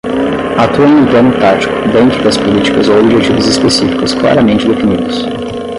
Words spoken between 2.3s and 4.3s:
políticas ou objetivos específicos